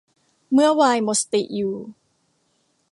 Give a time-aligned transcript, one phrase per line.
[0.53, 1.75] เมื่อไวน์หมดสติอยู่